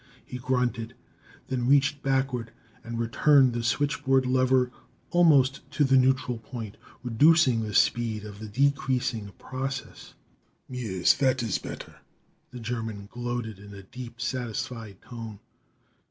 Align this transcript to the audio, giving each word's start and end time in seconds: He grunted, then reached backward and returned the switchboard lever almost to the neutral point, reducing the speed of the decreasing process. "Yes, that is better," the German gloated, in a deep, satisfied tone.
He 0.25 0.39
grunted, 0.39 0.95
then 1.49 1.67
reached 1.67 2.01
backward 2.01 2.51
and 2.83 2.97
returned 2.97 3.53
the 3.53 3.61
switchboard 3.61 4.25
lever 4.25 4.71
almost 5.11 5.59
to 5.73 5.83
the 5.83 5.95
neutral 5.95 6.39
point, 6.39 6.75
reducing 7.03 7.61
the 7.61 7.75
speed 7.75 8.23
of 8.23 8.39
the 8.39 8.47
decreasing 8.47 9.31
process. 9.37 10.15
"Yes, 10.67 11.13
that 11.13 11.43
is 11.43 11.59
better," 11.59 11.97
the 12.49 12.59
German 12.59 13.09
gloated, 13.11 13.59
in 13.59 13.75
a 13.75 13.83
deep, 13.83 14.19
satisfied 14.19 15.03
tone. 15.03 15.37